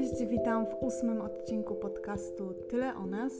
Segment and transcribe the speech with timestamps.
[0.00, 3.32] Cześć, witam w ósmym odcinku podcastu Tyle o nas.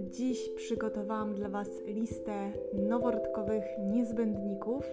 [0.00, 3.62] Dziś przygotowałam dla Was listę noworodkowych
[3.92, 4.84] niezbędników,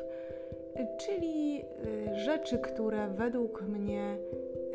[0.99, 1.61] czyli
[2.11, 4.17] y, rzeczy, które według mnie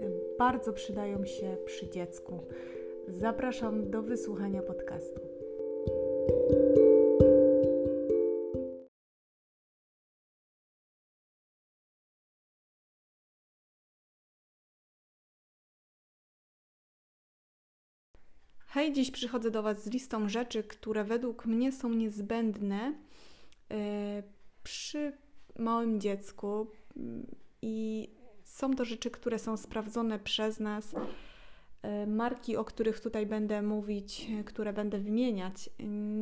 [0.02, 2.38] y, bardzo przydają się przy dziecku.
[3.08, 5.20] Zapraszam do wysłuchania podcastu.
[18.74, 22.94] Hej, dziś przychodzę do Was z listą rzeczy, które według mnie są niezbędne
[23.70, 23.76] yy,
[24.62, 25.12] przy
[25.58, 26.66] małym dziecku
[27.62, 28.08] i
[28.44, 30.92] są to rzeczy, które są sprawdzone przez nas.
[30.92, 35.70] Yy, marki, o których tutaj będę mówić, które będę wymieniać,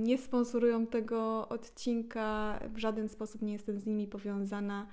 [0.03, 4.87] nie sponsorują tego odcinka, w żaden sposób nie jestem z nimi powiązana.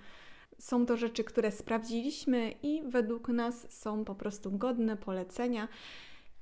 [0.60, 5.68] Są to rzeczy, które sprawdziliśmy i według nas są po prostu godne polecenia.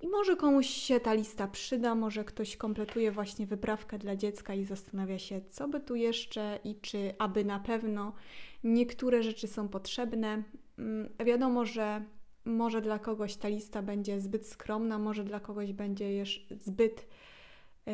[0.02, 4.66] I może komuś się ta lista przyda, może ktoś kompletuje właśnie wyprawkę dla dziecka i
[4.66, 8.14] zastanawia się, co by tu jeszcze i czy aby na pewno
[8.64, 10.44] niektóre rzeczy są potrzebne.
[10.80, 12.06] Mm, wiadomo, że
[12.46, 16.24] może dla kogoś ta lista będzie zbyt skromna, może dla kogoś będzie
[16.60, 17.08] zbyt
[17.86, 17.94] yy,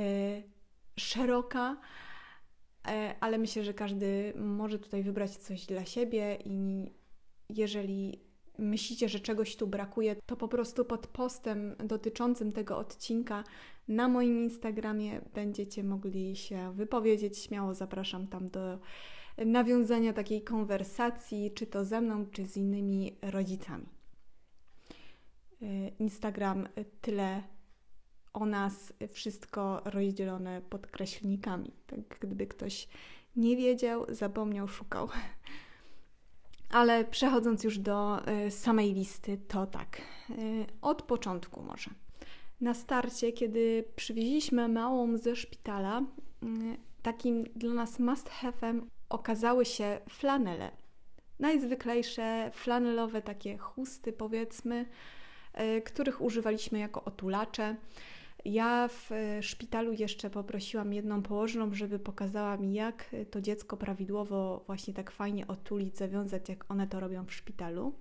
[1.00, 1.78] szeroka,
[2.86, 6.90] yy, ale myślę, że każdy może tutaj wybrać coś dla siebie i
[7.50, 8.20] jeżeli
[8.58, 13.44] myślicie, że czegoś tu brakuje, to po prostu pod postem dotyczącym tego odcinka
[13.88, 17.38] na moim Instagramie będziecie mogli się wypowiedzieć.
[17.38, 18.80] Śmiało zapraszam tam do
[19.38, 23.86] nawiązania takiej konwersacji, czy to ze mną, czy z innymi rodzicami.
[25.62, 26.68] Y, Instagram
[27.02, 27.44] tyle
[28.34, 31.72] o nas, wszystko rozdzielone podkreślnikami.
[31.88, 32.88] Tak gdyby ktoś
[33.36, 35.09] nie wiedział, zapomniał, szukał.
[36.73, 41.91] Ale przechodząc już do y, samej listy, to tak, y, od początku może.
[42.61, 46.06] Na starcie, kiedy przywieźliśmy małą ze szpitala, y,
[47.01, 50.72] takim dla nas must have'em okazały się flanele.
[51.39, 54.85] Najzwyklejsze flanelowe takie chusty, powiedzmy,
[55.85, 57.75] których używaliśmy jako otulacze.
[58.46, 64.64] Ja w e, szpitalu jeszcze poprosiłam jedną położną, żeby pokazała mi, jak to dziecko prawidłowo
[64.66, 67.94] właśnie tak fajnie otulić, zawiązać, jak one to robią w szpitalu.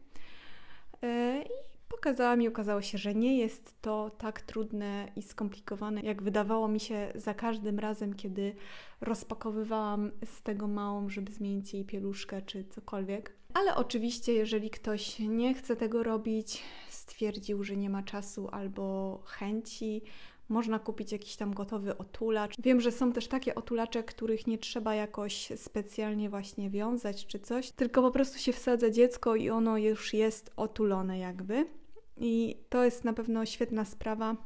[1.02, 6.22] E, I pokazała mi, okazało się, że nie jest to tak trudne i skomplikowane, jak
[6.22, 8.54] wydawało mi się za każdym razem, kiedy
[9.00, 13.32] rozpakowywałam z tego małą, żeby zmienić jej pieluszkę czy cokolwiek.
[13.54, 20.02] Ale oczywiście, jeżeli ktoś nie chce tego robić, stwierdził, że nie ma czasu albo chęci,
[20.52, 22.54] można kupić jakiś tam gotowy otulacz.
[22.58, 27.70] Wiem, że są też takie otulacze, których nie trzeba jakoś specjalnie właśnie wiązać czy coś,
[27.70, 31.66] tylko po prostu się wsadza dziecko i ono już jest otulone jakby.
[32.16, 34.36] I to jest na pewno świetna sprawa.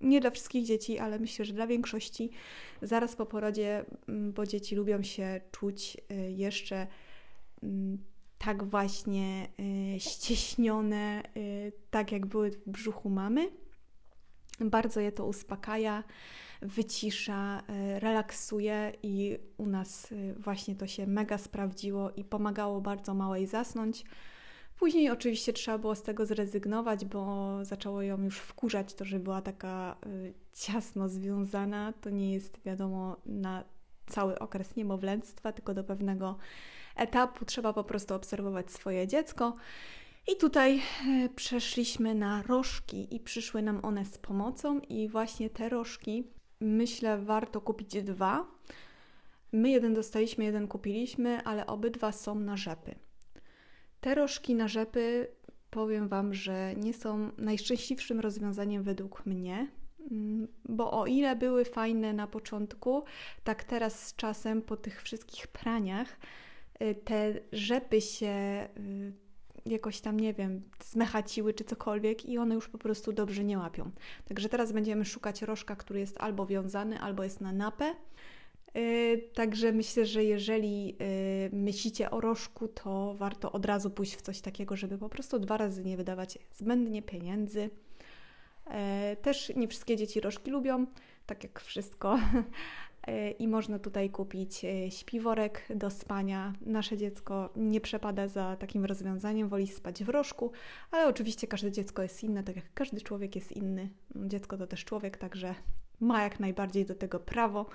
[0.00, 2.30] Nie dla wszystkich dzieci, ale myślę, że dla większości
[2.82, 6.86] zaraz po porodzie, mm, bo dzieci lubią się czuć y, jeszcze
[7.62, 7.98] mm,
[8.38, 9.48] tak właśnie
[9.96, 13.63] y, ścieśnione, y, tak jak były w brzuchu mamy.
[14.60, 16.04] Bardzo je to uspokaja,
[16.62, 23.14] wycisza, e, relaksuje i u nas e, właśnie to się mega sprawdziło i pomagało bardzo
[23.14, 24.04] małej zasnąć.
[24.78, 29.42] Później oczywiście trzeba było z tego zrezygnować, bo zaczęło ją już wkurzać to, że była
[29.42, 30.08] taka e,
[30.52, 31.92] ciasno związana.
[32.00, 33.64] To nie jest wiadomo na
[34.06, 36.36] cały okres niemowlęctwa, tylko do pewnego
[36.96, 39.54] etapu trzeba po prostu obserwować swoje dziecko.
[40.32, 45.68] I tutaj e, przeszliśmy na rożki i przyszły nam one z pomocą i właśnie te
[45.68, 46.24] rożki
[46.60, 48.46] myślę warto kupić dwa.
[49.52, 52.94] My jeden dostaliśmy, jeden kupiliśmy, ale obydwa są na rzepy.
[54.00, 55.28] Te rożki na rzepy
[55.70, 59.68] powiem Wam, że nie są najszczęśliwszym rozwiązaniem według mnie,
[60.10, 63.04] mm, bo o ile były fajne na początku,
[63.44, 66.16] tak teraz z czasem po tych wszystkich praniach
[66.78, 69.23] e, te rzepy się y,
[69.66, 73.90] jakoś tam, nie wiem, zmechaciły czy cokolwiek i one już po prostu dobrze nie łapią.
[74.28, 77.94] Także teraz będziemy szukać rożka, który jest albo wiązany, albo jest na napę.
[78.74, 80.96] Yy, także myślę, że jeżeli yy,
[81.52, 85.56] myślicie o rożku, to warto od razu pójść w coś takiego, żeby po prostu dwa
[85.56, 87.70] razy nie wydawać zbędnie pieniędzy.
[88.66, 88.72] Yy,
[89.22, 90.86] też nie wszystkie dzieci rożki lubią,
[91.26, 92.18] tak jak wszystko.
[93.06, 96.52] E, i można tutaj kupić e, śpiworek do spania.
[96.60, 100.52] Nasze dziecko nie przepada za takim rozwiązaniem, woli spać w rożku,
[100.90, 103.88] ale oczywiście każde dziecko jest inne, tak jak każdy człowiek jest inny.
[104.16, 105.54] Dziecko to też człowiek, także
[106.00, 107.66] ma jak najbardziej do tego prawo.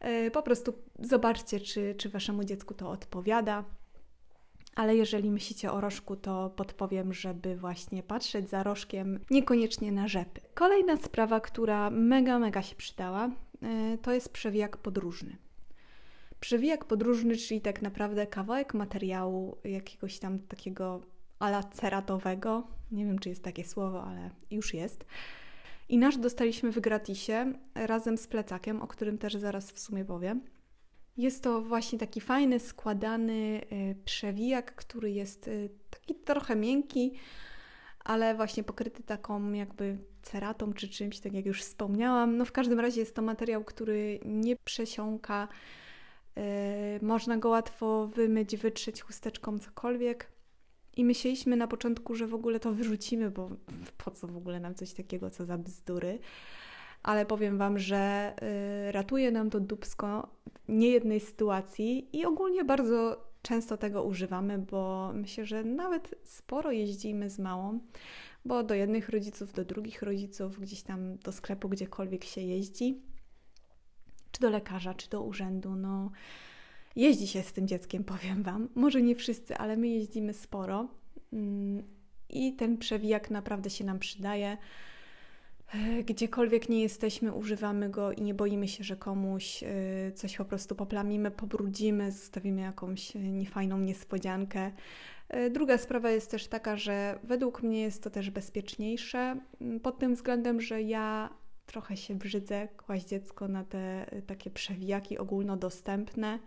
[0.00, 3.64] E, po prostu zobaczcie, czy, czy waszemu dziecku to odpowiada.
[4.74, 10.40] ale jeżeli myślicie o rożku, to podpowiem, żeby właśnie patrzeć za rożkiem, niekoniecznie na rzepy.
[10.54, 13.30] Kolejna sprawa, która mega, mega się przydała,
[14.02, 15.36] to jest przewijak podróżny.
[16.40, 21.00] Przewijak podróżny, czyli tak naprawdę kawałek materiału jakiegoś tam takiego
[21.38, 22.66] ala ceratowego.
[22.92, 25.04] Nie wiem, czy jest takie słowo, ale już jest.
[25.88, 30.40] I nasz dostaliśmy w gratisie razem z plecakiem, o którym też zaraz w sumie powiem.
[31.16, 37.12] Jest to właśnie taki fajny, składany y, przewijak, który jest y, taki trochę miękki,
[38.04, 42.36] ale właśnie pokryty taką jakby ceratą czy czymś, tak jak już wspomniałam.
[42.36, 45.48] No w każdym razie jest to materiał, który nie przesiąka.
[46.36, 46.42] Yy,
[47.02, 50.32] można go łatwo wymyć, wytrzeć chusteczką, cokolwiek.
[50.96, 53.50] I myśleliśmy na początku, że w ogóle to wyrzucimy, bo
[54.04, 56.18] po co w ogóle nam coś takiego, co za bzdury.
[57.02, 58.34] Ale powiem Wam, że
[58.88, 60.28] y, ratuje nam to dubsko
[60.68, 67.38] niejednej sytuacji i ogólnie bardzo często tego używamy, bo myślę, że nawet sporo jeździmy z
[67.38, 67.80] małą,
[68.44, 73.02] bo do jednych rodziców, do drugich rodziców, gdzieś tam do sklepu, gdziekolwiek się jeździ,
[74.30, 76.10] czy do lekarza, czy do urzędu, no
[76.96, 78.68] jeździ się z tym dzieckiem, powiem Wam.
[78.74, 80.88] Może nie wszyscy, ale my jeździmy sporo
[81.32, 81.82] mm,
[82.28, 84.56] i ten przewijak naprawdę się nam przydaje.
[85.74, 89.66] E, gdziekolwiek nie jesteśmy, używamy go i nie boimy się, że komuś e,
[90.12, 94.70] coś po prostu poplamimy, pobrudzimy, zostawimy jakąś e, niefajną niespodziankę.
[95.50, 99.36] Druga sprawa jest też taka, że według mnie jest to też bezpieczniejsze
[99.82, 101.30] pod tym względem, że ja
[101.66, 106.38] trochę się brzydzę kłaść dziecko na te takie przewijaki ogólnodostępne.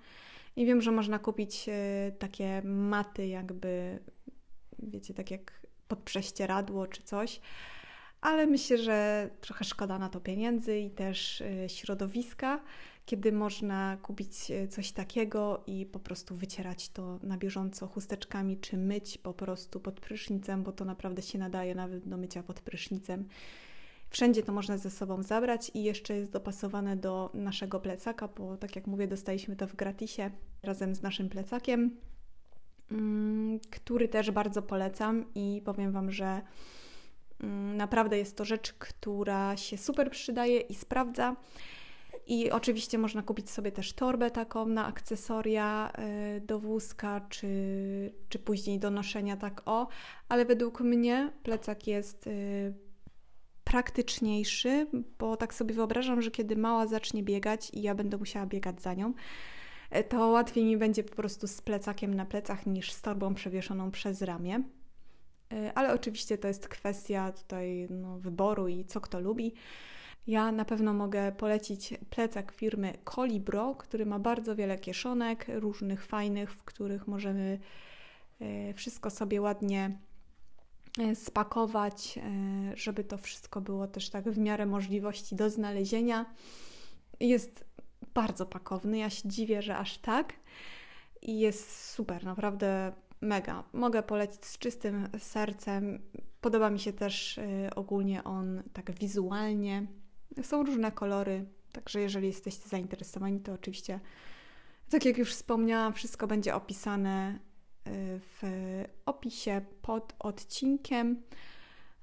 [0.55, 1.69] I wiem, że można kupić
[2.19, 3.99] takie maty, jakby,
[4.79, 7.39] wiecie, tak jak pod prześcieradło czy coś
[8.23, 12.59] ale myślę, że trochę szkoda na to pieniędzy i też y, środowiska,
[13.05, 18.77] kiedy można kupić y, coś takiego i po prostu wycierać to na bieżąco chusteczkami, czy
[18.77, 23.27] myć po prostu pod prysznicem, bo to naprawdę się nadaje nawet do mycia pod prysznicem.
[24.09, 28.75] Wszędzie to można ze sobą zabrać i jeszcze jest dopasowane do naszego plecaka, bo tak
[28.75, 30.31] jak mówię, dostaliśmy to w gratisie
[30.63, 31.97] razem z naszym plecakiem,
[32.91, 36.41] mm, który też bardzo polecam i powiem Wam, że
[37.75, 41.35] naprawdę jest to rzecz, która się super przydaje i sprawdza.
[42.27, 45.91] I oczywiście można kupić sobie też torbę taką na akcesoria
[46.37, 47.47] y, do wózka, czy,
[48.29, 49.87] czy później do noszenia, tak o,
[50.29, 52.73] ale według mnie plecak jest y,
[53.63, 54.87] praktyczniejszy,
[55.19, 58.93] bo tak sobie wyobrażam, że kiedy mała zacznie biegać i ja będę musiała biegać za
[58.93, 59.13] nią,
[59.95, 63.91] y, to łatwiej mi będzie po prostu z plecakiem na plecach niż z torbą przewieszoną
[63.91, 64.63] przez ramię.
[65.53, 69.53] E, ale oczywiście to jest kwestia tutaj no, wyboru i co kto lubi.
[70.27, 76.51] Ja na pewno mogę polecić plecak firmy Colibro, który ma bardzo wiele kieszonek, różnych fajnych,
[76.51, 77.59] w których możemy
[78.39, 79.97] e, wszystko sobie ładnie
[80.99, 82.19] e, spakować,
[82.73, 86.25] żeby to wszystko było też tak w miarę możliwości do znalezienia.
[87.19, 87.65] Jest
[88.13, 90.33] bardzo pakowny, ja się dziwię, że aż tak.
[91.21, 92.93] I jest super, naprawdę
[93.23, 93.63] mega.
[93.73, 96.01] Mogę polecić z czystym sercem.
[96.41, 99.87] Podoba mi się też y, ogólnie on tak wizualnie.
[100.41, 103.99] Są różne kolory, także jeżeli jesteście zainteresowani, to oczywiście,
[104.89, 107.39] tak jak już wspomniałam, wszystko będzie opisane
[107.87, 108.41] y, w
[109.05, 111.23] opisie pod odcinkiem.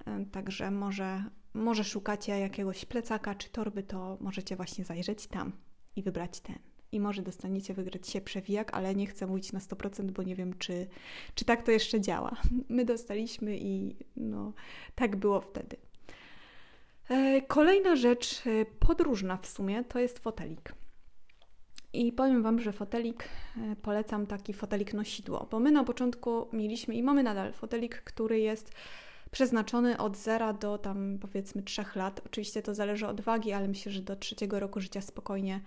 [0.07, 1.23] Y, także może,
[1.53, 5.51] może szukacie jakiegoś plecaka czy torby, to możecie właśnie zajrzeć tam
[5.95, 10.11] i wybrać ten i może dostaniecie wygrać się przewijak, ale nie chcę mówić na 100%,
[10.11, 10.87] bo nie wiem, czy,
[11.35, 12.35] czy tak to jeszcze działa.
[12.69, 14.53] My dostaliśmy i no,
[14.95, 15.77] tak było wtedy.
[17.09, 20.73] E, kolejna rzecz, e, podróżna w sumie, to jest fotelik.
[21.93, 23.23] I powiem Wam, że fotelik
[23.57, 28.39] e, polecam taki fotelik nosidło, bo my na początku mieliśmy i mamy nadal fotelik, który
[28.39, 28.71] jest
[29.31, 32.21] przeznaczony od zera do tam powiedzmy trzech lat.
[32.25, 35.61] Oczywiście to zależy od wagi, ale myślę, że do trzeciego roku życia spokojnie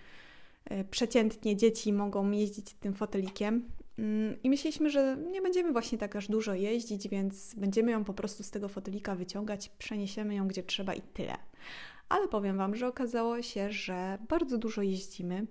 [0.90, 3.68] przeciętnie dzieci mogą jeździć tym fotelikiem.
[3.98, 8.14] Mm, I myśleliśmy, że nie będziemy właśnie tak aż dużo jeździć, więc będziemy ją po
[8.14, 11.34] prostu z tego fotelika wyciągać, przeniesiemy ją gdzie trzeba i tyle.
[12.08, 15.46] Ale powiem Wam, że okazało się, że bardzo dużo jeździmy.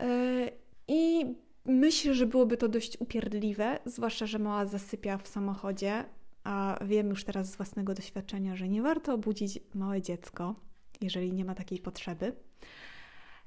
[0.00, 0.50] E,
[0.88, 1.26] I
[1.64, 6.04] myślę, że byłoby to dość upierdliwe, zwłaszcza, że mała zasypia w samochodzie,
[6.44, 10.54] a wiem już teraz z własnego doświadczenia, że nie warto obudzić małe dziecko,
[11.00, 12.32] jeżeli nie ma takiej potrzeby.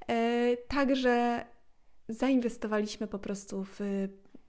[0.10, 1.46] E, także
[2.10, 3.80] zainwestowaliśmy po prostu w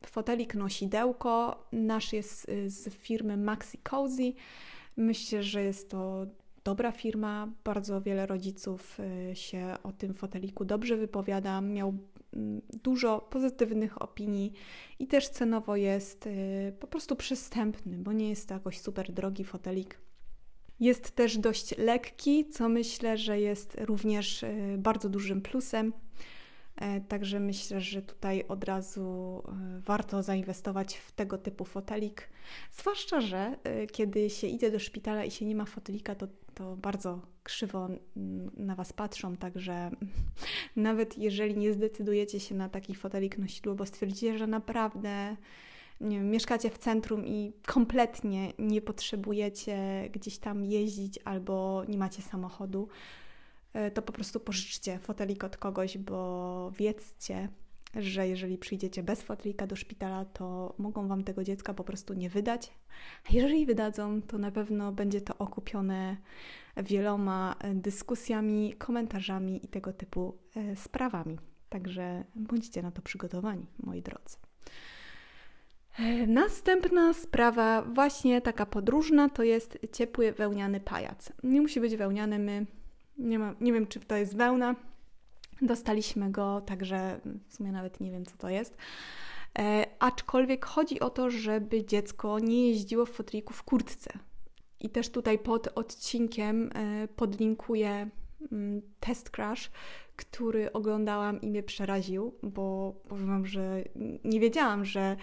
[0.07, 1.65] fotelik nosidełko.
[1.73, 4.33] Nasz jest y, z firmy Maxi Cozy.
[4.97, 6.27] Myślę, że jest to
[6.65, 7.49] dobra firma.
[7.65, 8.99] Bardzo wiele rodziców
[9.31, 11.61] y, się o tym foteliku dobrze wypowiada.
[11.61, 11.95] Miał
[12.35, 14.53] mm, dużo pozytywnych opinii
[14.99, 19.45] i też cenowo jest y, po prostu przystępny, bo nie jest to jakoś super drogi
[19.45, 19.99] fotelik.
[20.81, 25.93] Jest też dość lekki, co myślę, że jest również y, bardzo dużym plusem.
[26.81, 32.29] E, także myślę, że tutaj od razu e, warto zainwestować w tego typu fotelik.
[32.73, 36.77] Zwłaszcza, że e, kiedy się idzie do szpitala i się nie ma fotelika, to, to
[36.77, 37.89] bardzo krzywo
[38.57, 39.37] na Was patrzą.
[39.37, 39.91] Także
[40.77, 45.37] nawet jeżeli nie zdecydujecie się na taki fotelik nosidło, bo stwierdzicie, że naprawdę
[46.01, 52.89] wiem, mieszkacie w centrum i kompletnie nie potrzebujecie gdzieś tam jeździć albo nie macie samochodu,
[53.73, 57.49] E, to po prostu pożyczcie fotelik od kogoś, bo wiedzcie,
[57.97, 62.31] że jeżeli przyjdziecie bez fotelika do szpitala, to mogą Wam tego dziecka po prostu nie
[62.31, 62.73] wydać.
[63.31, 66.17] A jeżeli wydadzą, to na pewno będzie to okupione
[66.77, 71.39] wieloma dyskusjami, komentarzami i tego typu e, sprawami.
[71.69, 74.37] Także bądźcie na to przygotowani, moi drodzy.
[76.27, 81.33] Następna sprawa, właśnie taka podróżna, to jest ciepły wełniany pajac.
[81.43, 82.67] Nie musi być wełniany, my
[83.19, 84.77] nie, ma, nie wiem, czy to jest wełna.
[85.63, 88.77] Dostaliśmy go, także w sumie nawet nie wiem, co to jest.
[89.59, 94.11] E, aczkolwiek chodzi o to, żeby dziecko nie jeździło w foteliku w kurtce.
[94.81, 98.11] I też tutaj pod odcinkiem e, podlinkuję
[98.53, 99.71] mm, test crash,
[100.17, 103.85] który oglądałam i mnie przeraził, bo powiem Wam, że
[104.25, 105.17] nie wiedziałam, że,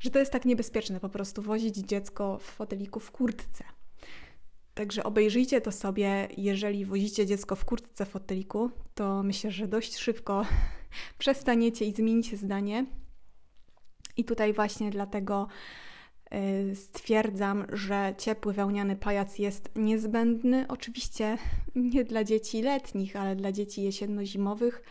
[0.00, 3.64] że to jest tak niebezpieczne po prostu wozić dziecko w foteliku w kurtce.
[4.76, 6.28] Także obejrzyjcie to sobie.
[6.36, 10.46] Jeżeli wozicie dziecko w kurtce w foteliku, to myślę, że dość szybko
[11.18, 12.86] przestaniecie i zmienicie zdanie.
[14.16, 15.48] I tutaj właśnie dlatego
[16.70, 20.64] y, stwierdzam, że ciepły wełniany pajac jest niezbędny.
[20.68, 21.38] Oczywiście
[21.74, 24.82] nie dla dzieci letnich, ale dla dzieci jesienno-zimowych,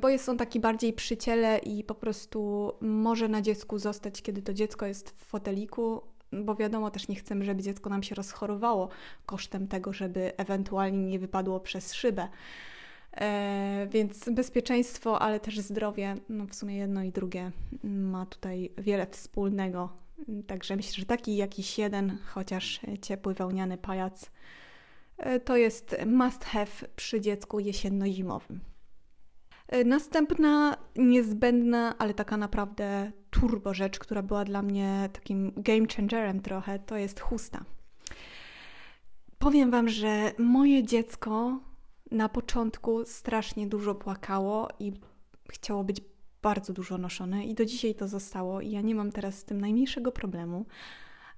[0.00, 4.42] bo jest on taki bardziej przy ciele i po prostu może na dziecku zostać, kiedy
[4.42, 6.02] to dziecko jest w foteliku,
[6.32, 8.88] bo wiadomo, też nie chcemy, żeby dziecko nam się rozchorowało
[9.26, 12.28] kosztem tego, żeby ewentualnie nie wypadło przez szybę.
[13.12, 17.50] E, więc bezpieczeństwo, ale też zdrowie, no w sumie jedno i drugie
[17.84, 19.88] ma tutaj wiele wspólnego.
[20.46, 24.30] Także myślę, że taki jakiś jeden, chociaż ciepły wełniany pajac,
[25.18, 28.58] e, to jest must have przy dziecku jesienno-zimowym.
[29.70, 36.40] E, następna niezbędna, ale taka naprawdę turbo rzecz, która była dla mnie takim game changerem
[36.40, 37.64] trochę, to jest chusta.
[39.38, 41.60] Powiem Wam, że moje dziecko
[42.10, 44.92] na początku strasznie dużo płakało i
[45.50, 46.00] chciało być
[46.42, 49.60] bardzo dużo noszone i do dzisiaj to zostało i ja nie mam teraz z tym
[49.60, 50.66] najmniejszego problemu.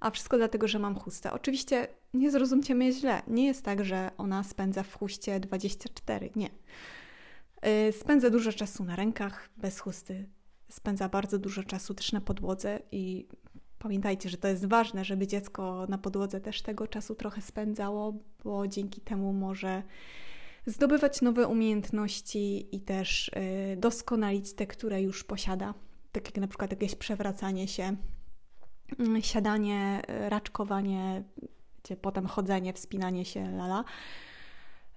[0.00, 1.32] A wszystko dlatego, że mam chustę.
[1.32, 3.22] Oczywiście nie zrozumcie mnie źle.
[3.26, 6.30] Nie jest tak, że ona spędza w chuście 24.
[6.36, 6.50] Nie.
[7.66, 10.28] Y, spędza dużo czasu na rękach bez chusty.
[10.68, 13.28] Spędza bardzo dużo czasu też na podłodze i
[13.78, 18.14] pamiętajcie, że to jest ważne, żeby dziecko na podłodze też tego czasu trochę spędzało,
[18.44, 19.82] bo dzięki temu może
[20.66, 25.74] zdobywać nowe umiejętności i też y, doskonalić te, które już posiada.
[26.12, 27.96] Tak jak na przykład jakieś przewracanie się,
[28.98, 31.24] mm, siadanie, y, raczkowanie,
[32.02, 33.84] potem chodzenie, wspinanie się, lala.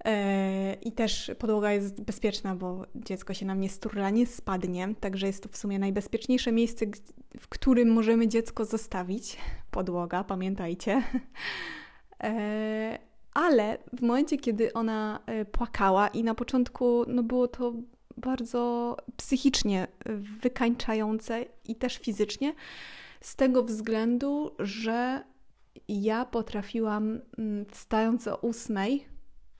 [0.06, 5.26] E, I też podłoga jest bezpieczna, bo dziecko się nam nie sturla, nie spadnie, także
[5.26, 6.86] jest to w sumie najbezpieczniejsze miejsce,
[7.40, 9.36] w którym możemy dziecko zostawić.
[9.70, 11.02] Podłoga, pamiętajcie.
[12.22, 12.98] E,
[13.34, 17.72] ale w momencie, kiedy ona e, płakała i na początku no było to
[18.16, 19.86] bardzo psychicznie
[20.42, 22.54] wykańczające i też fizycznie,
[23.20, 25.24] z tego względu, że
[25.88, 29.06] ja potrafiłam mm, wstając o ósmej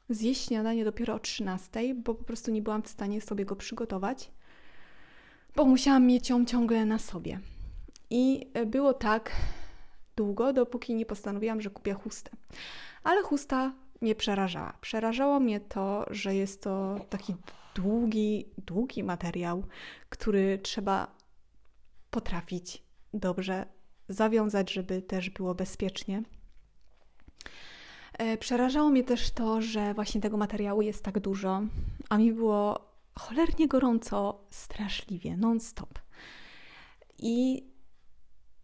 [0.08, 4.30] zjeść śniadanie dopiero o 13, bo po prostu nie byłam w stanie sobie go przygotować,
[5.56, 7.40] bo musiałam mieć ją ciągle na sobie.
[8.10, 9.32] I e, było tak
[10.16, 12.30] długo, dopóki nie postanowiłam, że kupię chustę.
[13.02, 14.78] Ale chusta mnie przerażała.
[14.80, 17.34] Przerażało mnie to, że jest to taki
[17.74, 19.64] długi, długi materiał,
[20.08, 21.16] który trzeba
[22.10, 22.82] potrafić
[23.14, 23.66] dobrze
[24.08, 26.22] zawiązać, żeby też było bezpiecznie.
[28.18, 31.62] E, przerażało mnie też to, że właśnie tego materiału jest tak dużo,
[32.08, 32.80] a mi było
[33.18, 35.98] cholernie gorąco, straszliwie, non-stop.
[37.18, 37.66] I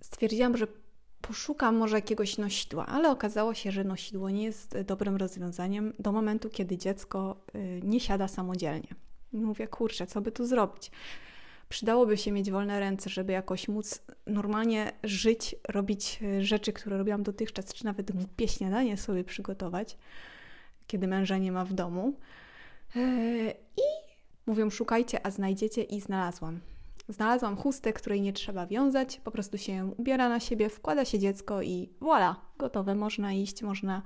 [0.01, 0.67] stwierdziłam, że
[1.21, 6.51] poszukam może jakiegoś nosidła, ale okazało się, że nosidło nie jest dobrym rozwiązaniem do momentu,
[6.51, 8.89] kiedy dziecko y, nie siada samodzielnie.
[9.33, 10.91] Mówię, kurczę, co by tu zrobić?
[11.73, 17.23] Przydałoby się mieć wolne ręce, żeby jakoś móc normalnie żyć, robić e, rzeczy, które robiłam
[17.23, 19.97] dotychczas, czy nawet głupie śniadanie sobie przygotować,
[20.87, 22.13] kiedy męża nie ma w domu.
[22.97, 23.01] E,
[23.77, 23.83] I
[24.47, 26.61] Mówią szukajcie, a znajdziecie i znalazłam.
[27.09, 31.19] Znalazłam chustę, której nie trzeba wiązać, po prostu się ją ubiera na siebie, wkłada się
[31.19, 34.03] dziecko i voilà, gotowe, można iść, można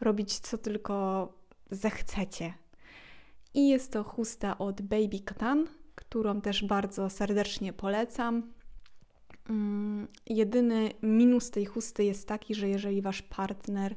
[0.00, 1.28] robić co tylko
[1.70, 2.54] zechcecie.
[3.54, 5.66] I jest to chusta od Baby Katan,
[6.10, 8.42] którą też bardzo serdecznie polecam.
[9.50, 13.94] Mm, jedyny minus tej chusty jest taki, że jeżeli wasz partner,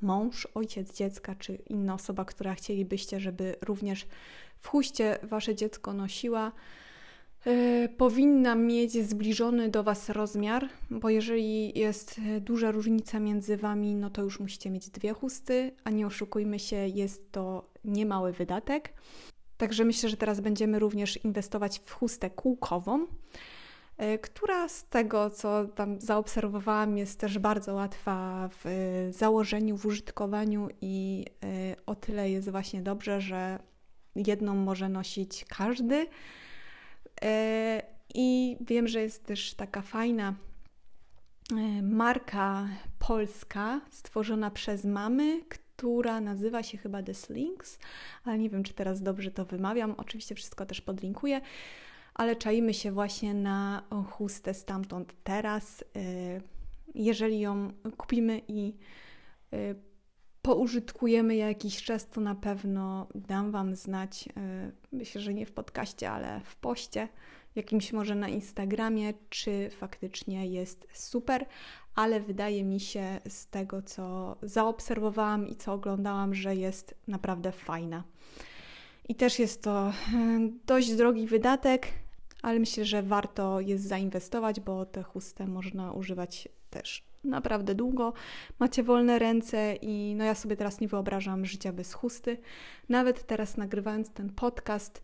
[0.00, 4.06] mąż, ojciec dziecka czy inna osoba, która chcielibyście, żeby również
[4.58, 6.52] w chuście wasze dziecko nosiła,
[7.46, 14.10] yy, powinna mieć zbliżony do was rozmiar, bo jeżeli jest duża różnica między wami, no
[14.10, 18.92] to już musicie mieć dwie chusty, a nie oszukujmy się, jest to niemały wydatek.
[19.56, 23.06] Także myślę, że teraz będziemy również inwestować w chustę kółkową,
[23.96, 29.86] e, która z tego, co tam zaobserwowałam, jest też bardzo łatwa w e, założeniu, w
[29.86, 33.58] użytkowaniu i e, o tyle jest właśnie dobrze, że
[34.16, 36.06] jedną może nosić każdy.
[38.14, 40.34] I wiem, że jest też taka fajna
[41.82, 42.68] marka
[42.98, 45.40] polska stworzona przez mamy,
[45.76, 47.78] która nazywa się chyba The Slings,
[48.24, 49.94] ale nie wiem, czy teraz dobrze to wymawiam.
[49.96, 51.40] Oczywiście wszystko też podlinkuję,
[52.14, 55.82] ale czajmy się właśnie na chustę stamtąd teraz.
[55.82, 56.42] Y,
[56.94, 58.74] jeżeli ją kupimy i
[59.54, 59.74] y,
[60.42, 64.28] poużytkujemy jakiś czas, to na pewno dam Wam znać.
[64.28, 67.08] Y, myślę, że nie w podcaście, ale w poście,
[67.54, 71.46] jakimś może na Instagramie, czy faktycznie jest super,
[71.94, 78.04] ale wydaje mi się z tego, co zaobserwowałam i co oglądałam, że jest naprawdę fajna.
[79.08, 79.92] I też jest to e,
[80.66, 81.88] dość drogi wydatek,
[82.42, 88.12] ale myślę, że warto jest zainwestować, bo tę chustę można używać też naprawdę długo.
[88.58, 92.38] Macie wolne ręce i no ja sobie teraz nie wyobrażam życia bez chusty.
[92.88, 95.02] Nawet teraz nagrywając ten podcast,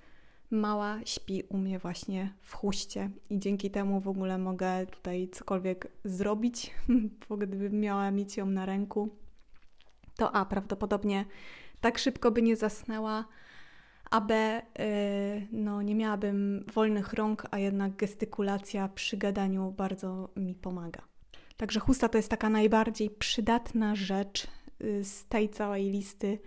[0.50, 5.88] mała śpi u mnie właśnie w chuście i dzięki temu w ogóle mogę tutaj cokolwiek
[6.04, 6.70] zrobić,
[7.28, 9.16] bo gdybym miała mieć ją na ręku,
[10.16, 11.24] to A, prawdopodobnie
[11.80, 13.24] tak szybko by nie zasnęła,
[14.10, 20.54] a B, yy, no nie miałabym wolnych rąk, a jednak gestykulacja przy gadaniu bardzo mi
[20.54, 21.02] pomaga.
[21.56, 24.46] Także chusta to jest taka najbardziej przydatna rzecz
[24.80, 26.38] y, z tej całej listy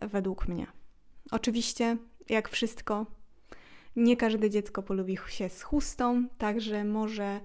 [0.00, 0.66] według mnie.
[1.30, 1.96] Oczywiście,
[2.28, 3.06] jak wszystko,
[3.96, 7.40] nie każde dziecko polubi się z chustą, także może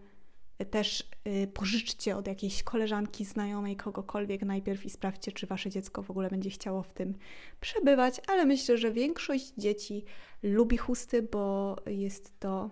[0.66, 6.12] też y, pożyczcie od jakiejś koleżanki, znajomej, kogokolwiek najpierw i sprawdźcie, czy wasze dziecko w
[6.12, 7.16] ogóle będzie chciało w tym
[7.60, 10.06] przebywać, ale myślę, że większość dzieci
[10.44, 12.70] lubi chusty, bo jest to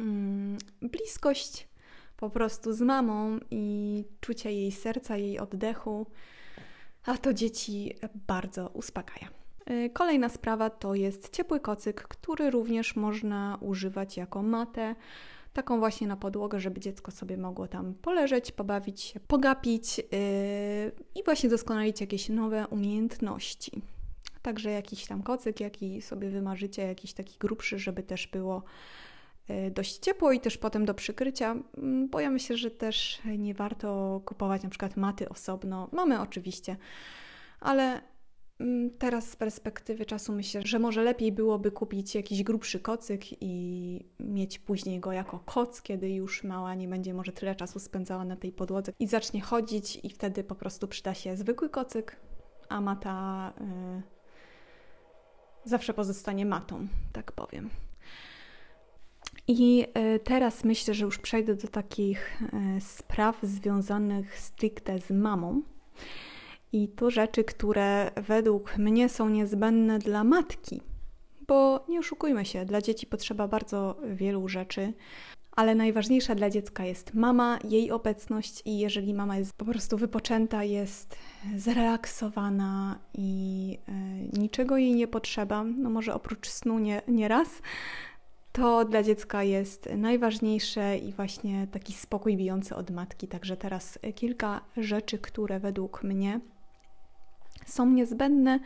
[0.00, 1.68] mm, bliskość
[2.16, 6.06] po prostu z mamą i czucie jej serca, jej oddechu,
[7.04, 7.94] a to dzieci
[8.26, 9.41] bardzo uspokaja.
[9.70, 14.94] Y, kolejna sprawa to jest ciepły kocyk, który również można używać jako matę,
[15.52, 20.04] taką właśnie na podłogę, żeby dziecko sobie mogło tam poleżeć, pobawić się, pogapić yy,
[21.14, 23.82] i właśnie doskonalić jakieś nowe umiejętności.
[24.42, 28.62] Także jakiś tam kocyk, jaki sobie wymarzycie, jakiś taki grubszy, żeby też było
[29.50, 33.54] y, dość ciepło i też potem do przykrycia, mm, bo ja myślę, że też nie
[33.54, 35.88] warto kupować na przykład maty osobno.
[35.92, 36.76] Mamy oczywiście,
[37.60, 38.11] ale
[38.98, 44.58] teraz z perspektywy czasu myślę, że może lepiej byłoby kupić jakiś grubszy kocyk i mieć
[44.58, 48.52] później go jako koc, kiedy już mała nie będzie może tyle czasu spędzała na tej
[48.52, 52.16] podłodze i zacznie chodzić i wtedy po prostu przyda się zwykły kocyk,
[52.68, 54.02] a mata y,
[55.64, 57.70] zawsze pozostanie matą, tak powiem.
[59.48, 65.62] I y, teraz myślę, że już przejdę do takich y, spraw związanych stricte z mamą.
[66.72, 70.80] I to rzeczy, które według mnie są niezbędne dla matki.
[71.46, 74.92] Bo nie oszukujmy się, dla dzieci potrzeba bardzo wielu rzeczy,
[75.56, 80.64] ale najważniejsza dla dziecka jest mama, jej obecność i jeżeli mama jest po prostu wypoczęta,
[80.64, 81.16] jest
[81.56, 83.78] zrelaksowana i
[84.34, 87.48] y, niczego jej nie potrzeba, no może oprócz snu nie, nie raz,
[88.52, 93.28] to dla dziecka jest najważniejsze i właśnie taki spokój bijący od matki.
[93.28, 96.40] Także teraz kilka rzeczy, które według mnie
[97.66, 98.60] są niezbędne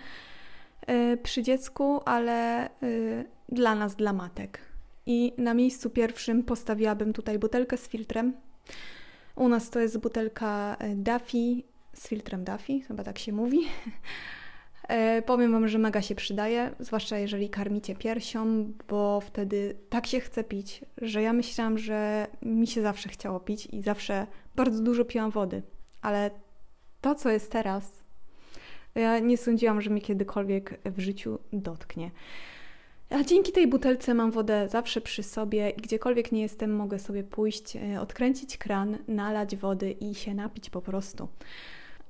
[0.91, 4.59] y, przy dziecku, ale y, dla nas, dla matek.
[5.07, 8.33] I na miejscu pierwszym postawiłabym tutaj butelkę z filtrem.
[9.37, 13.61] U nas to jest butelka y, Duffy z filtrem Duffy, chyba tak się mówi.
[15.27, 20.45] Powiem Wam, że mega się przydaje, zwłaszcza jeżeli karmicie piersią, bo wtedy tak się chce
[20.45, 25.31] pić, że ja myślałam, że mi się zawsze chciało pić i zawsze bardzo dużo piłam
[25.31, 25.63] wody.
[26.03, 26.31] Ale
[27.01, 28.05] to, co jest teraz,
[29.01, 32.11] ja nie sądziłam, że mi kiedykolwiek w życiu dotknie.
[33.11, 37.25] A dzięki tej butelce mam wodę zawsze przy sobie i gdziekolwiek nie jestem, mogę sobie
[37.25, 41.29] pójść, e, odkręcić kran, nalać wody i się napić po prostu.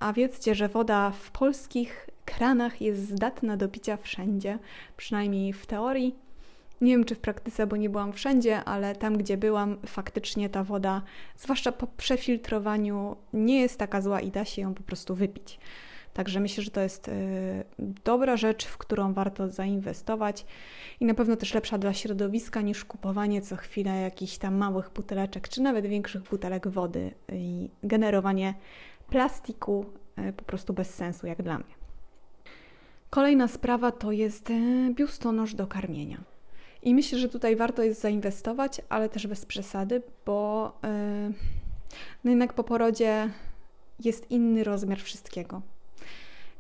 [0.01, 4.59] A wiedzcie, że woda w polskich kranach jest zdatna do picia wszędzie,
[4.97, 6.15] przynajmniej w teorii.
[6.81, 10.65] Nie wiem czy w praktyce, bo nie byłam wszędzie, ale tam gdzie byłam, faktycznie ta
[10.65, 11.03] woda,
[11.37, 15.59] zwłaszcza po przefiltrowaniu, nie jest taka zła i da się ją po prostu wypić.
[16.17, 17.65] Także myślę, że to jest y,
[18.05, 20.47] dobra rzecz, w którą warto zainwestować
[21.01, 25.49] i na pewno też lepsza dla środowiska niż kupowanie co chwilę jakichś tam małych buteleczek,
[25.49, 28.55] czy nawet większych butelek wody i generowanie
[29.09, 29.87] plastiku
[30.19, 31.75] y, po prostu bez sensu, jak dla mnie.
[33.11, 36.19] Kolejna sprawa to jest y, biustonosz do karmienia.
[36.83, 40.73] I myślę, że tutaj warto jest zainwestować, ale też bez przesady, bo
[42.25, 43.31] no jednak po porodzie
[44.01, 45.63] jest inny rozmiar wszystkiego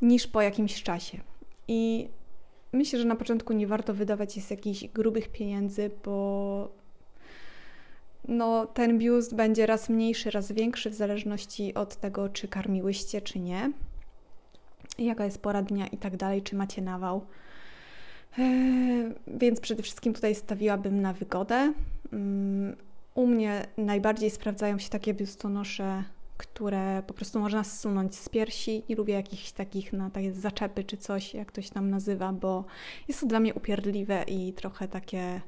[0.02, 1.18] niż po jakimś czasie.
[1.68, 2.08] I
[2.72, 6.68] myślę, że na początku nie warto wydawać jest jakichś grubych pieniędzy, bo
[8.28, 13.38] no, ten biust będzie raz mniejszy, raz większy, w zależności od tego, czy karmiłyście, czy
[13.38, 13.72] nie,
[14.98, 17.26] jaka jest pora dnia i tak dalej, czy macie nawał.
[18.38, 21.72] Eee, więc przede wszystkim tutaj stawiłabym na wygodę.
[22.12, 22.76] Um,
[23.14, 26.04] u mnie najbardziej sprawdzają się takie biustonosze
[26.36, 28.82] które po prostu można zsunąć z piersi.
[28.88, 32.64] Nie lubię jakichś takich na takie zaczepy czy coś, jak to się tam nazywa, bo
[33.08, 35.40] jest to dla mnie upierdliwe i trochę takie e,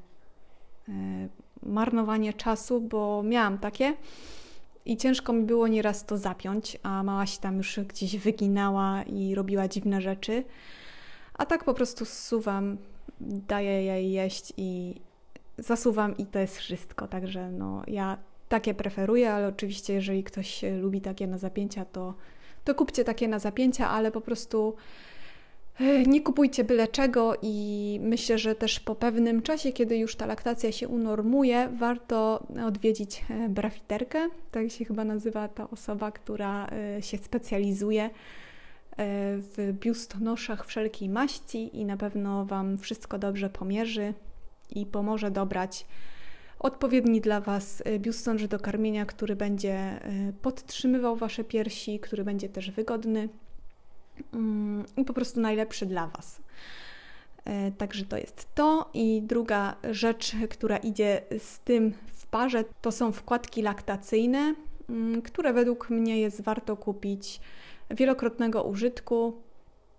[1.63, 3.93] marnowanie czasu, bo miałam takie
[4.85, 9.35] i ciężko mi było nieraz to zapiąć, a mała się tam już gdzieś wyginała i
[9.35, 10.43] robiła dziwne rzeczy.
[11.33, 12.77] A tak po prostu zsuwam,
[13.21, 15.01] daję jej jeść i
[15.57, 17.07] zasuwam i to jest wszystko.
[17.07, 18.17] Także no, ja
[18.49, 22.13] takie preferuję, ale oczywiście, jeżeli ktoś lubi takie na zapięcia, to,
[22.63, 24.75] to kupcie takie na zapięcia, ale po prostu
[25.79, 30.25] e, nie kupujcie byle czego i myślę, że też po pewnym czasie, kiedy już ta
[30.25, 34.29] laktacja się unormuje, warto odwiedzić e, brafiterkę.
[34.51, 38.09] Tak się chyba nazywa ta osoba, która e, się specjalizuje
[39.37, 44.13] w biustonoszach wszelkiej maści i na pewno Wam wszystko dobrze pomierzy
[44.69, 45.85] i pomoże dobrać
[46.59, 52.49] odpowiedni dla Was y, biustonosz do karmienia, który będzie y, podtrzymywał Wasze piersi, który będzie
[52.49, 53.29] też wygodny
[54.33, 56.41] mm, i po prostu najlepszy dla Was.
[57.47, 58.89] Y, także to jest to.
[58.93, 64.55] I druga rzecz, która idzie z tym w parze, to są wkładki laktacyjne,
[64.89, 67.41] mm, które według mnie jest warto kupić
[67.91, 69.41] wielokrotnego użytku,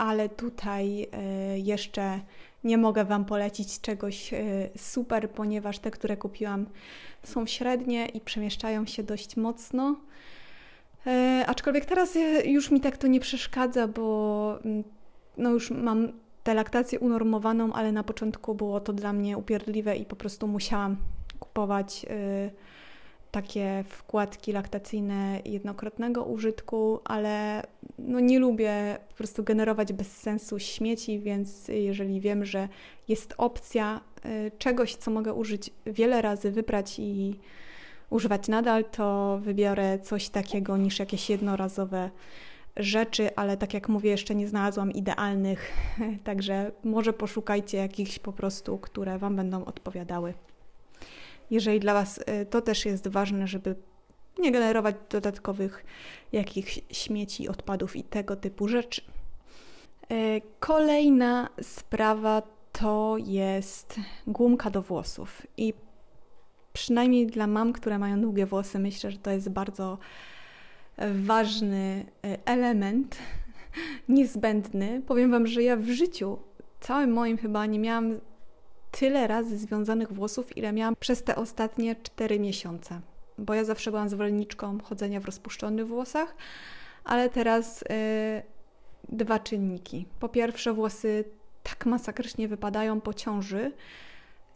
[0.00, 1.06] ale tutaj
[1.54, 2.20] jeszcze
[2.64, 4.38] nie mogę Wam polecić czegoś e,
[4.76, 6.66] super, ponieważ te, które kupiłam,
[7.22, 9.96] są średnie i przemieszczają się dość mocno.
[11.06, 14.84] E, aczkolwiek teraz już mi tak to nie przeszkadza, bo mm,
[15.36, 20.04] no już mam tę laktację unormowaną, ale na początku było to dla mnie upierdliwe i
[20.04, 20.96] po prostu musiałam
[21.40, 22.06] kupować.
[22.10, 22.50] E,
[23.30, 27.62] takie wkładki laktacyjne jednokrotnego użytku, ale
[27.98, 32.68] no nie lubię po prostu generować bez sensu śmieci, więc jeżeli wiem, że
[33.08, 37.40] jest opcja y, czegoś, co mogę użyć wiele razy, wybrać i
[38.10, 42.10] używać nadal, to wybiorę coś takiego niż jakieś jednorazowe
[42.76, 45.72] rzeczy, ale tak jak mówię, jeszcze nie znalazłam idealnych,
[46.24, 50.34] także może poszukajcie jakichś po prostu, które Wam będą odpowiadały
[51.50, 53.74] jeżeli dla Was y, to też jest ważne, żeby
[54.38, 55.84] nie generować dodatkowych
[56.32, 59.02] jakichś śmieci, odpadów i tego typu rzeczy.
[60.12, 65.46] Y, kolejna sprawa to jest gumka do włosów.
[65.56, 65.74] I
[66.72, 69.98] przynajmniej dla mam, które mają długie włosy, myślę, że to jest bardzo
[71.14, 73.18] ważny y, element,
[74.08, 75.02] niezbędny.
[75.06, 76.38] Powiem Wam, że ja w życiu
[76.80, 78.20] całym moim chyba nie miałam
[78.90, 83.00] tyle razy związanych włosów, ile miałam przez te ostatnie 4 miesiące.
[83.38, 86.36] Bo ja zawsze byłam zwolenniczką chodzenia w rozpuszczonych włosach,
[87.04, 90.06] ale teraz yy, dwa czynniki.
[90.20, 91.24] Po pierwsze, włosy
[91.62, 93.72] tak masakrycznie wypadają po ciąży,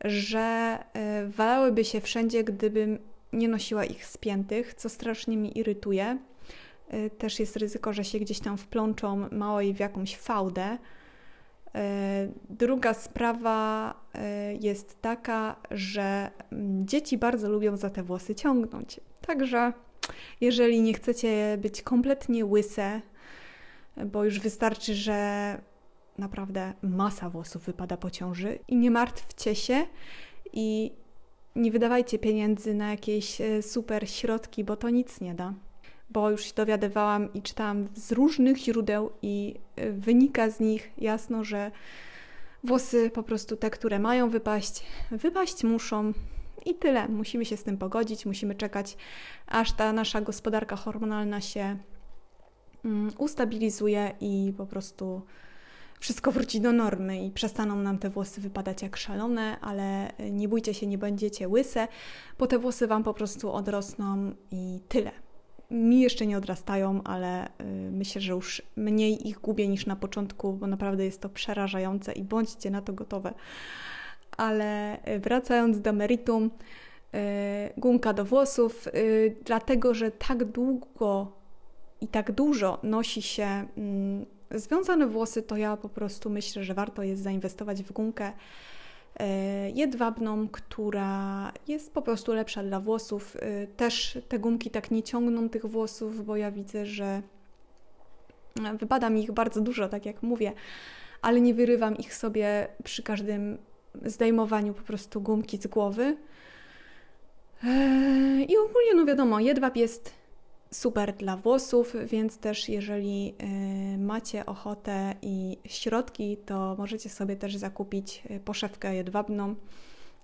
[0.04, 2.98] że yy, walałyby się wszędzie, gdybym
[3.32, 6.18] nie nosiła ich spiętych, co strasznie mi irytuje.
[6.92, 10.78] Yy, też jest ryzyko, że się gdzieś tam wplączą małej w jakąś fałdę
[12.50, 19.00] druga sprawa e, jest taka, że mm, dzieci bardzo lubią za te włosy ciągnąć.
[19.26, 19.72] Także
[20.40, 23.00] jeżeli nie chcecie być kompletnie łyse,
[24.06, 25.60] bo już wystarczy, że
[26.18, 29.86] naprawdę masa włosów wypada po ciąży i nie martwcie się
[30.52, 30.92] i
[31.56, 35.54] nie wydawajcie pieniędzy na jakieś e, super środki, bo to nic nie da
[36.14, 41.44] bo już się dowiadywałam i czytałam z różnych źródeł i y, wynika z nich jasno,
[41.44, 41.70] że
[42.64, 46.12] Włosy po prostu te, które mają wypaść, wypaść muszą
[46.66, 47.08] i tyle.
[47.08, 48.96] Musimy się z tym pogodzić, musimy czekać,
[49.46, 51.76] aż ta nasza gospodarka hormonalna się
[52.84, 55.22] mm, ustabilizuje i po prostu
[56.00, 60.74] wszystko wróci do normy i przestaną nam te włosy wypadać jak szalone, ale nie bójcie
[60.74, 61.88] się, nie będziecie łyse,
[62.38, 65.23] bo te włosy Wam po prostu odrosną i tyle.
[65.74, 67.50] Mi jeszcze nie odrastają, ale y,
[67.90, 72.22] myślę, że już mniej ich gubię niż na początku, bo naprawdę jest to przerażające i
[72.22, 73.34] bądźcie na to gotowe.
[74.36, 77.18] Ale y, wracając do meritum, y,
[77.76, 78.88] gumka do włosów,
[79.44, 81.32] dlatego że tak długo
[82.00, 87.02] i tak dużo nosi się mm, związane włosy, to ja po prostu myślę, że warto
[87.02, 88.32] jest zainwestować w gumkę
[89.74, 93.36] jedwabną, która jest po prostu lepsza dla włosów.
[93.40, 97.22] E, też te gumki tak nie ciągną tych włosów, bo ja widzę, że
[98.78, 100.52] wypada mi ich bardzo dużo, tak jak mówię,
[101.22, 103.58] ale nie wyrywam ich sobie przy każdym
[104.04, 106.16] zdejmowaniu po prostu gumki z głowy.
[107.64, 110.23] E, I ogólnie, no wiadomo, jedwab jest
[110.74, 113.34] super dla włosów, więc też jeżeli
[113.94, 119.54] y, macie ochotę i środki, to możecie sobie też zakupić y, poszewkę jedwabną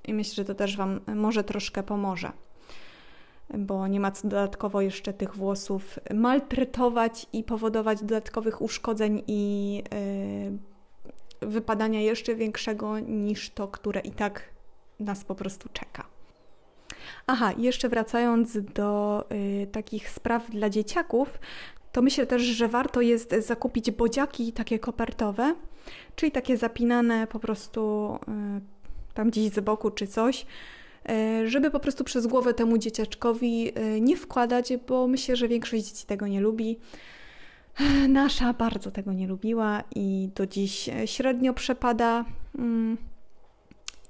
[0.04, 2.32] i myślę, że to też Wam może troszkę pomoże,
[3.58, 9.82] bo nie ma co dodatkowo jeszcze tych włosów maltretować i powodować dodatkowych uszkodzeń i
[11.42, 14.42] y, wypadania jeszcze większego niż to, które i tak
[15.00, 16.09] nas po prostu czeka.
[17.26, 21.38] Aha, jeszcze wracając do y, takich spraw dla dzieciaków,
[21.92, 25.54] to myślę też, że warto jest zakupić bodziaki takie kopertowe,
[26.16, 28.14] czyli takie zapinane po prostu
[28.58, 30.46] y, tam gdzieś z boku czy coś,
[31.10, 35.84] y, żeby po prostu przez głowę temu dzieciaczkowi y, nie wkładać, bo myślę, że większość
[35.84, 36.78] dzieci tego nie lubi.
[38.08, 42.24] Nasza bardzo tego nie lubiła i do dziś średnio przepada.
[42.58, 42.96] Mm,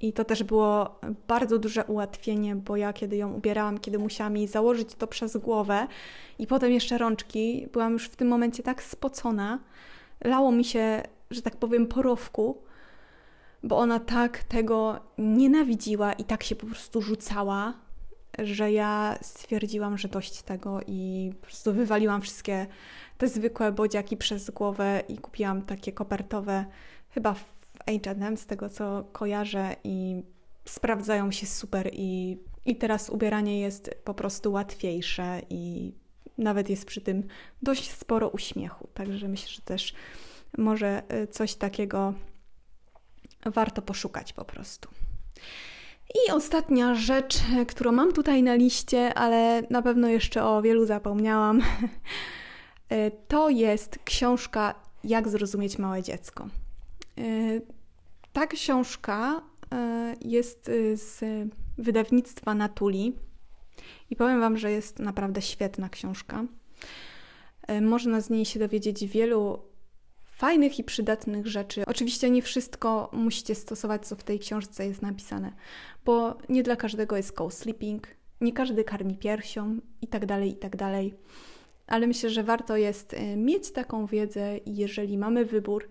[0.01, 4.47] i to też było bardzo duże ułatwienie, bo ja kiedy ją ubierałam, kiedy musiałam jej
[4.47, 5.87] założyć to przez głowę
[6.39, 9.59] i potem jeszcze rączki, byłam już w tym momencie tak spocona,
[10.23, 12.61] lało mi się, że tak powiem, porowku,
[13.63, 17.73] bo ona tak tego nienawidziła i tak się po prostu rzucała,
[18.39, 22.67] że ja stwierdziłam, że dość tego i po prostu wywaliłam wszystkie
[23.17, 26.65] te zwykłe bodziaki przez głowę i kupiłam takie kopertowe,
[27.09, 27.35] chyba
[27.85, 30.23] H&M z tego co kojarzę i
[30.65, 35.93] sprawdzają się super i, i teraz ubieranie jest po prostu łatwiejsze i
[36.37, 37.27] nawet jest przy tym
[37.61, 39.93] dość sporo uśmiechu, także myślę, że też
[40.57, 42.13] może y, coś takiego
[43.45, 44.89] warto poszukać po prostu.
[46.27, 51.61] I ostatnia rzecz, którą mam tutaj na liście, ale na pewno jeszcze o wielu zapomniałam,
[52.91, 56.47] y, to jest książka Jak zrozumieć małe dziecko.
[57.19, 57.61] Y,
[58.33, 61.23] ta książka y, jest y, z
[61.77, 63.15] wydawnictwa Natuli
[64.09, 66.45] i powiem Wam, że jest naprawdę świetna książka.
[67.81, 69.59] Można z niej się dowiedzieć wielu
[70.35, 71.83] fajnych i przydatnych rzeczy.
[71.85, 75.53] Oczywiście nie wszystko musicie stosować, co w tej książce jest napisane,
[76.05, 78.07] bo nie dla każdego jest co-sleeping,
[78.41, 80.71] nie każdy karmi piersią i tak dalej, i tak.
[81.87, 85.89] Ale myślę, że warto jest mieć taką wiedzę i jeżeli mamy wybór,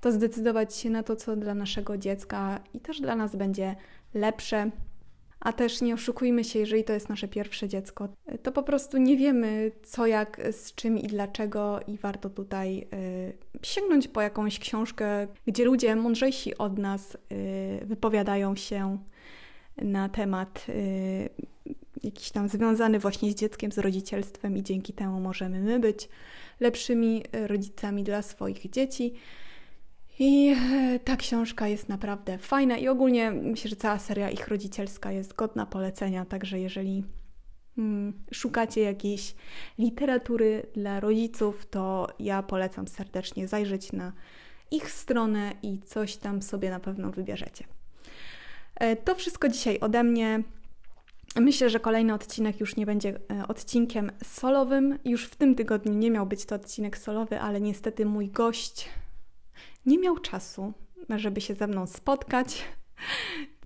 [0.00, 3.76] to zdecydować się na to, co dla naszego dziecka i też dla nas będzie
[4.14, 4.70] lepsze.
[5.40, 8.08] A też nie oszukujmy się, jeżeli to jest nasze pierwsze dziecko,
[8.42, 13.32] to po prostu nie wiemy co, jak, z czym i dlaczego, i warto tutaj y,
[13.62, 17.18] sięgnąć po jakąś książkę, gdzie ludzie mądrzejsi od nas y,
[17.86, 18.98] wypowiadadą się
[19.76, 21.28] na temat y,
[22.02, 26.08] jakiś tam związany właśnie z dzieckiem, z rodzicielstwem, i dzięki temu możemy my być
[26.60, 29.14] lepszymi rodzicami dla swoich dzieci.
[30.18, 35.12] I e, ta książka jest naprawdę fajna i ogólnie myślę, że cała seria ich rodzicielska
[35.12, 37.04] jest godna polecenia, także jeżeli
[37.76, 39.34] hmm, szukacie jakiejś
[39.78, 44.12] literatury dla rodziców, to ja polecam serdecznie zajrzeć na
[44.70, 47.64] ich stronę i coś tam sobie na pewno wybierzecie.
[48.74, 50.42] E, to wszystko dzisiaj ode mnie.
[51.36, 54.98] Myślę, że kolejny odcinek już nie będzie e, odcinkiem solowym.
[55.04, 58.88] Już w tym tygodniu nie miał być to odcinek solowy, ale niestety mój gość
[59.88, 60.72] nie miał czasu,
[61.16, 62.64] żeby się ze mną spotkać.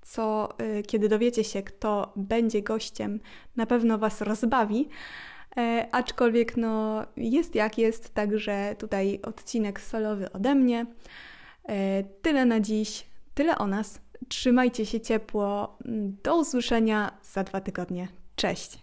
[0.02, 3.20] Co, y, kiedy dowiecie się, kto będzie gościem,
[3.56, 4.88] na pewno Was rozbawi.
[5.56, 10.86] E, aczkolwiek, no, jest jak jest, także tutaj odcinek solowy ode mnie.
[11.68, 14.00] E, tyle na dziś, tyle o nas.
[14.28, 15.78] Trzymajcie się ciepło.
[16.22, 18.08] Do usłyszenia za dwa tygodnie.
[18.36, 18.81] Cześć!